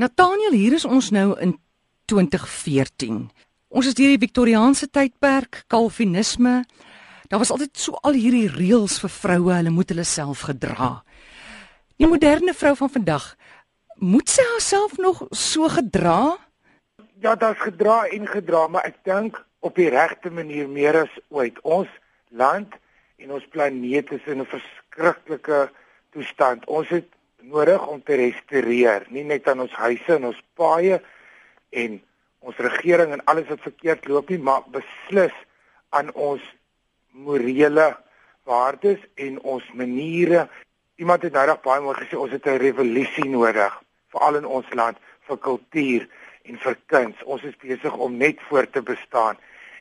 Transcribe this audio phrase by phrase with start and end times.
[0.00, 1.58] Nathaniel, hier is ons nou in
[2.08, 3.26] 2014.
[3.72, 6.62] Ons is deur die Victoriaanse tydperk, Calvinisme.
[7.28, 11.02] Daar was altyd so al hierdie reëls vir vroue, hulle moet hulle self gedra.
[12.00, 13.26] Die moderne vrou van vandag,
[14.00, 16.38] moet sy haarself nog so gedra?
[17.20, 21.60] Ja, dit's gedra en gedra, maar ek dink op die regte manier meer as ooit.
[21.62, 21.92] Ons
[22.32, 22.72] land
[23.20, 25.68] en ons planeet is in 'n verskriklike
[26.16, 26.64] toestand.
[26.66, 27.08] Ons het
[27.42, 31.00] nodig om te restoreer, nie net aan ons huise en ons paaie
[31.70, 31.98] en
[32.42, 35.34] ons regering en alles wat verkeerd loop nie, maar beslis
[35.94, 36.42] aan ons
[37.12, 37.92] morele
[38.48, 40.48] waardes en ons maniere.
[40.96, 43.72] Iemand het nou baie mooi gesê ons het 'n revolusie nodig,
[44.10, 44.98] veral in ons land
[45.28, 46.08] vir kultuur
[46.44, 47.22] en vir kuns.
[47.24, 49.36] Ons is besig om net voort te bestaan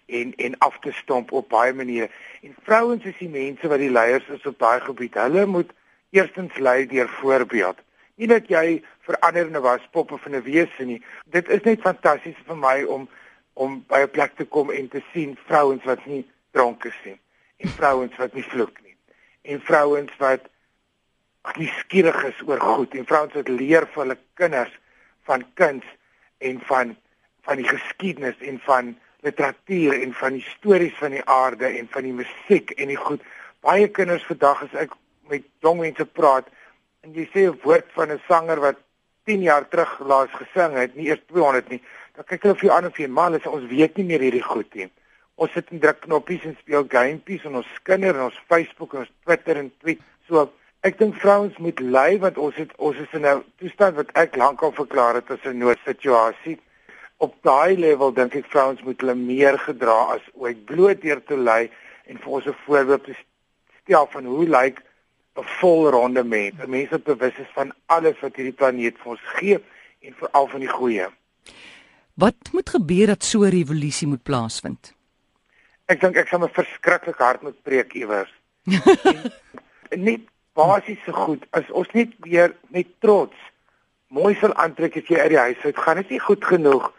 [0.05, 2.09] en en af te stomp op baie maniere.
[2.41, 5.14] En vrouens is die mense wat die leiers is op daai gebied.
[5.14, 5.72] Hulle moet
[6.12, 7.80] eerstens lei deur voorbeeld.
[8.16, 11.02] Nie dat jy veranderde was poppe van 'n wese nie.
[11.26, 13.10] Dit is net fantasties vir my om
[13.54, 17.20] om by 'n plek te kom en te sien vrouens wat nie dronk is nie
[17.58, 18.95] en vrouens wat nie vloek nie
[19.42, 20.50] en vrouens wat
[21.58, 24.73] skieurig is oor goed en vrouens wat leer vir hulle kinders
[25.30, 25.86] van kuns
[26.38, 26.96] en van
[27.42, 32.06] van die geskiedenis en van literatuur en van die stories van die aarde en van
[32.06, 33.22] die musiek en die goed.
[33.66, 34.94] Baie kinders vandag as ek
[35.30, 36.47] met jong mense praat
[37.02, 38.77] en jy sê 'n woord van 'n sanger wat
[39.25, 41.81] 10 jaar terug laas gesing het, nie eers 200 nie,
[42.16, 44.44] dan kyk hulle vir jou aan en vir jou man, ons weet nie meer hierdie
[44.45, 44.89] goed nie.
[45.36, 49.05] Ons sit en druk knoppies en speel gamepieces en ons skinder en ons Facebook en
[49.05, 50.02] ons Twitter en tweet.
[50.28, 50.50] So
[50.88, 54.35] ek dink vrouens moet lei want ons het ons is in 'n toestand wat ek
[54.35, 56.59] lankal verklaar het as 'n noodsituasie.
[57.17, 61.38] Op daai level dink ek vrouens moet hulle meer gedra as ooit bloot deur te
[61.38, 61.69] lei
[62.06, 63.16] en vir ons 'n voorbeeld te
[63.83, 64.81] stel van hoe lyk like
[65.40, 69.26] 'n volronde mens, 'n mens wat bewus is van alles wat hierdie planeet vir ons
[69.38, 69.60] gee
[70.00, 71.08] en veral van die goeie.
[72.14, 74.94] Wat moet gebeur dat so 'n revolusie moet plaasvind?
[75.86, 78.34] Ek dink ek sal 'n verskriklik hard moet preek iewers.
[80.09, 80.22] net
[80.53, 83.36] basiese goed, as ons net weer net trots
[84.12, 86.90] mooi sal aantrek as jy uit die huis uit gaan, is nie goed genoeg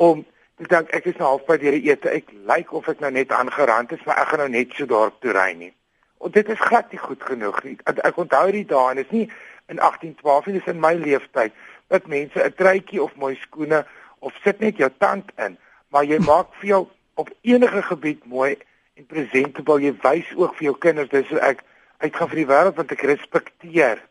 [0.00, 0.24] om
[0.58, 2.10] te dink ek is nou halfpad deur die ete.
[2.10, 4.88] Ek lyk like of ek nou net aangerand is, maar ek gaan nou net so
[4.88, 5.72] dorp toe ry nie.
[6.20, 7.76] En dit is glad nie goed genoeg nie.
[7.84, 9.26] Ek, ek onthou die dae en dit is nie
[9.72, 11.52] in 1812 nie, dis in my lewenstyd
[11.92, 13.84] dat mense 'n truitjie of mooi skoene
[14.18, 15.58] of sit net jou tand in,
[15.88, 16.82] maar jy maak vir jou
[17.14, 18.56] op enige gebied mooi
[18.94, 19.80] en presentable.
[19.82, 21.62] Jy wys ook vir jou kinders dis hoe ek
[21.98, 24.02] uitgaan vir die wêreld want ek respekteer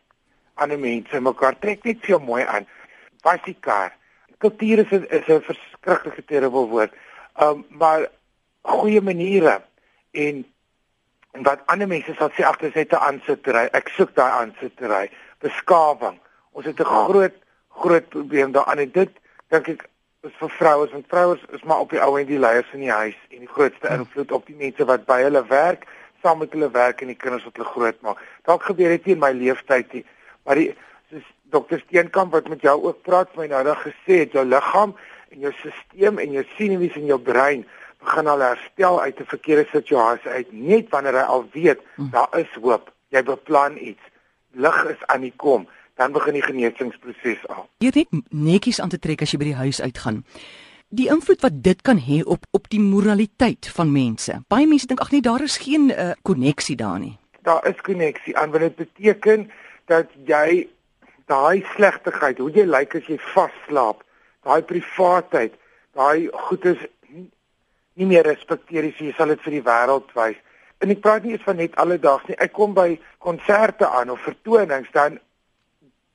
[0.54, 1.20] ander mense.
[1.20, 2.66] Mekaar trek net vir jou mooi aan.
[3.22, 3.96] Basiekaar.
[4.38, 6.92] Kultuur is 'n is 'n verskriklike terrible woord.
[7.40, 8.08] Um maar
[8.62, 9.62] goeie maniere
[10.12, 10.44] en
[11.34, 13.66] En wat ander mense sal sê agter sy te aansittery.
[13.74, 15.08] Ek soek daai aansittery.
[15.42, 16.20] Beskawing.
[16.54, 17.34] Ons het 'n groot
[17.74, 19.10] groot probleem daaraan en dit
[19.50, 19.88] dink ek
[20.22, 22.92] is vir vroue, want vroue is maar op die ou en die leiers in die
[22.92, 24.04] huis en die grootste hmm.
[24.04, 25.84] invloed op die mense wat by hulle werk,
[26.22, 28.22] saam met hulle werk en die kinders wat hulle grootmaak.
[28.48, 30.04] Dalk gebeur dit nie in my lewenstyd nie,
[30.46, 30.70] maar die
[31.12, 34.94] soos dokter Steenkamp wat met jou ook praat, my nou dan gesê het jou liggaam
[35.34, 37.66] en jou stelsel en jou sinewies en jou brein
[38.04, 42.10] begin al herstel uit 'n verkeerde situasie uit net wanneer hy al weet hm.
[42.10, 42.92] daar is hoop.
[43.08, 44.04] Jy beplan iets.
[44.52, 47.68] Lig is aan die kom, dan begin die genesingsproses al.
[47.78, 50.24] Jy het netjies aan te trek as jy by die huis uitgaan.
[50.88, 54.42] Die invloed wat dit kan hê op op die moraliteit van mense.
[54.48, 55.92] Baie mense dink ag nee, daar is geen
[56.22, 57.18] koneksie uh, daar nie.
[57.42, 59.50] Daar is koneksie aan wat dit beteken
[59.86, 60.68] dat jy
[61.26, 64.04] daai slegtigheid, hoe jy lyk as jy vasslaap,
[64.44, 65.54] daai privaatheid,
[65.96, 66.80] daai goedes
[67.94, 70.40] nie meer respekteer nie, so jy sal dit vir die wêreld wys.
[70.82, 72.38] En ek praat nie eens van net alledaags nie.
[72.42, 75.20] Ek kom by konserte aan of vertonings dan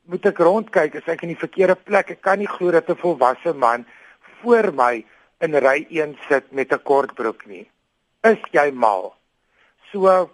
[0.09, 2.11] moet ek rondkyk as ek in die verkeerde plek.
[2.15, 3.85] Ek kan nie glo dat 'n volwasse man
[4.41, 5.05] voor my
[5.39, 7.69] in ry 1 sit met 'n kort broek nie.
[8.23, 9.15] Is jy mal?
[9.91, 10.29] So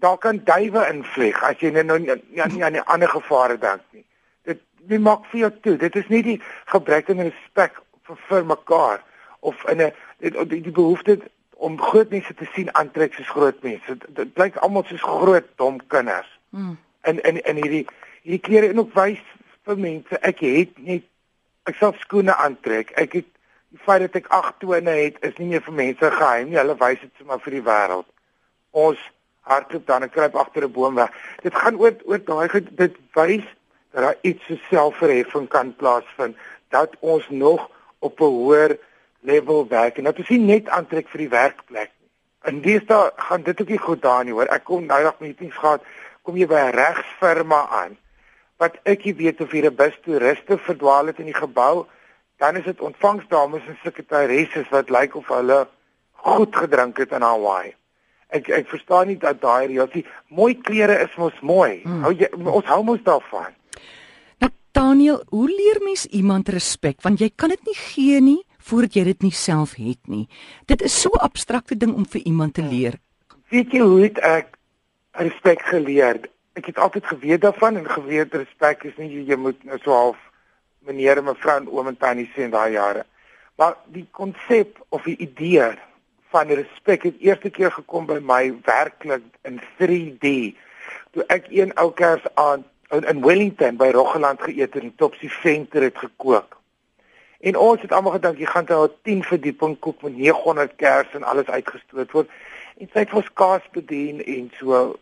[0.00, 4.04] daar kan duwe invlieg as jy nou nie aan die ander gevare dink nie.
[4.44, 5.76] Dit wie maak vir jou toe?
[5.76, 9.02] Dit is nie die gebrek aan respek vir, vir mekaar
[9.40, 11.18] of in 'n die, die, die behoefte
[11.58, 13.96] om groot mense te sien aantrek soos groot mense.
[14.14, 16.30] Dit blyk almal soos groot dom kinders.
[16.50, 16.76] Mm.
[17.10, 17.84] In in in hierdie
[18.22, 19.22] hierdie klere en ook wys
[19.66, 21.06] vir mense ek het net
[21.68, 22.94] ek self skoene aantrek.
[22.94, 23.28] Ek het
[23.74, 26.60] die feit dat ek agt tone het is nie meer vir mense geheim nie.
[26.60, 28.08] Hulle wys dit sommer vir die wêreld.
[28.70, 29.02] Ons
[29.48, 31.10] hardloop dan en kruip agter 'n boom weg.
[31.42, 33.46] Dit gaan oor oor daai dit wys
[33.90, 36.36] dat daar iets so selfverheffing kan plaasvind
[36.68, 38.78] dat ons nog op 'n hoër
[39.20, 42.10] level werk en dat ons nie net aantrek vir die werkplek nie.
[42.46, 44.48] In deesdae gaan dit ook nie goed daar nie hoor.
[44.54, 45.82] Ek kom nou nog meetings gehad,
[46.22, 47.96] kom jy by 'n regsfirma aan
[48.58, 51.86] wat ek nie weet of hier 'n bus toeriste verdwaal het in die gebou,
[52.38, 55.66] dan is dit ontvangsdames en sekretaresses wat lyk of hulle
[56.12, 57.74] goed gedrink het in Hawaii.
[58.28, 60.06] Ek ek verstaan nie dat daai reëls nie.
[60.28, 61.80] Mooi klere is mos mooi.
[61.82, 62.02] Hmm.
[62.02, 63.54] Hou jy ons hou mos daarvan.
[64.72, 67.02] Daniel, hoe leer mens iemand respek?
[67.02, 70.28] Want jy kan dit nie gee nie voordat jy dit nie self het nie.
[70.66, 72.94] Dit is so 'n abstrakte ding om vir iemand te leer.
[73.48, 74.58] Weet jy hoe het ek
[75.12, 76.20] respek geleer?
[76.52, 80.16] Ek het altyd geweet daarvan en geweet respek is nie jy moet nou so half
[80.78, 83.04] meneer en mevrou en oom en tannie sê in daai jare.
[83.56, 85.72] Maar die konsep of die idee
[86.30, 90.54] van respek het eerste keer gekom by my werklik in 3D.
[91.10, 95.88] Toe ek een ou kers aan in, in Wellington by Roggeland geëet en Topsy Venter
[95.88, 96.57] het gekook.
[97.40, 101.14] En ons het almal gedink jy gaan nou 'n 10 verdieping kook met 900 kers
[101.14, 102.30] en alles uitgestoot word.
[102.78, 104.98] En sy het ons kaas bedien en so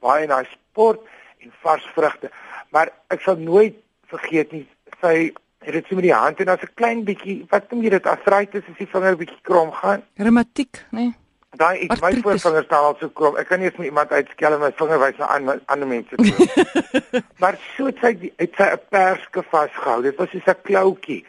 [0.00, 1.00] baie nice sport
[1.38, 2.30] en vars vrugte.
[2.70, 3.74] Maar ek sal nooit
[4.06, 4.68] vergeet nie
[5.00, 5.32] sy
[5.64, 8.06] het dit so met die hand en daar's 'n klein bietjie wat noem jy dit
[8.06, 10.02] arthritis as die vinger bietjie krom gaan.
[10.16, 10.98] Reumatiek, né?
[10.98, 11.12] Nee.
[11.50, 13.36] Daai ek my voorvinger staan al so krom.
[13.36, 16.16] Ek kan nie eens met iemand uitskel en my vinger wys na ander ander mense
[16.16, 17.22] toe.
[17.40, 20.02] maar so het sy het sy 'n perske vasgehou.
[20.02, 21.24] Dit was soos 'n kloutjie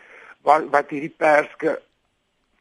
[0.48, 1.80] wat wat hierdie perske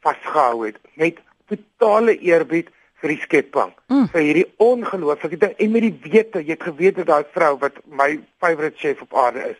[0.05, 2.71] vasgehou het met totale eerbied
[3.01, 3.73] vir die skepping.
[3.91, 4.07] Mm.
[4.13, 7.79] Vir hierdie ongelooflike ding en met die wete, jy het geweet dat daai vrou wat
[7.85, 9.59] my favourite chef op aarde is,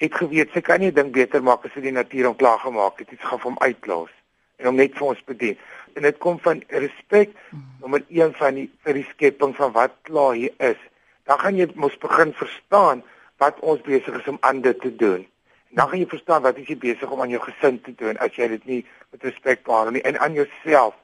[0.00, 2.98] het geweet sy kan nie 'n ding beter maak as sy die natuur onklaar gemaak
[2.98, 3.10] het.
[3.10, 4.12] Dit gaan hom uitlos
[4.58, 5.58] en hom net vir ons bedien
[5.96, 7.32] en dit kom van respek
[7.80, 10.80] nommer 1 van die vir die skepping van wat klaar hier is.
[11.24, 13.02] Dan gaan jy mos begin verstaan
[13.42, 15.26] wat ons besig is om ander te doen.
[15.70, 18.48] Dan gaan jy verstaan wat jy besig om aan jou gesin te doen as jy
[18.48, 18.82] dit nie
[19.12, 20.94] met respek behandel nie en aan jouself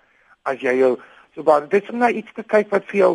[0.43, 0.94] as jy jou
[1.35, 3.14] so baie dit is net iets te kyk wat vir jou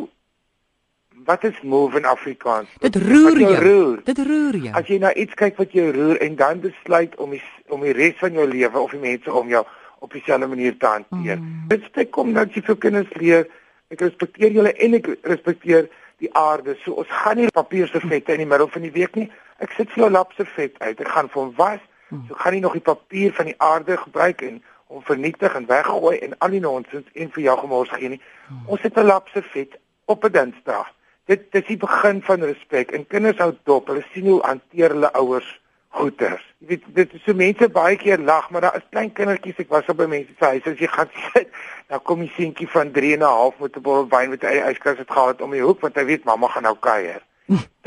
[1.26, 2.70] wat is move in Afrikaans?
[2.80, 3.56] Dit roer jou.
[3.56, 4.02] Roer.
[4.04, 4.74] Dit roer jou.
[4.78, 7.42] As jy na iets kyk wat jou roer en dan besluit om die,
[7.74, 9.64] om die res van jou lewe of die mense om jou
[10.06, 11.40] op dieselfde manier te hanteer.
[11.42, 11.64] Mm.
[11.72, 13.48] Dit sê kom dat jy vir kinders leer
[13.94, 15.90] ek respekteer julle en ek respekteer
[16.22, 16.78] die aarde.
[16.84, 19.28] So ons gaan nie papier se vette in die middel van die week nie.
[19.60, 21.00] Ek sit vir jou lapse vet uit.
[21.00, 21.80] Ek gaan vir hom was.
[22.28, 26.18] So gaan nie nog die papier van die aarde gebruik en hom vernietig en weggooi
[26.18, 28.22] en al die nonsens en vir jou gemors gee nie.
[28.66, 30.88] Ons het 'n lapse vet op 'n Dinsdag.
[31.26, 32.92] Dit dis die begin van respek.
[32.92, 33.88] En kinders hou dop.
[33.88, 35.60] Hulle sien hoe hanteer hulle ouers
[35.90, 36.44] goeters.
[36.60, 39.74] Jy weet dit is so mense baie keer lag, maar daar is klein kindertjies, ek
[39.74, 41.54] was op by mense se huis as jy gaan sit,
[41.92, 44.70] dan kom die seentjie van 3 en 'n half met 'n bottel wyn met 'n
[44.72, 47.22] yskas het gehad om die hoek want hy weet mamma gaan nou kuier.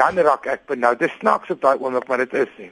[0.00, 0.94] Dan raak ek benou.
[0.96, 2.70] Dis snaaks op daai oomblik, maar dit is nie.